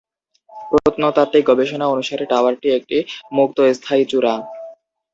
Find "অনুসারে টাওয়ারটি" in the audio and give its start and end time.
1.87-2.67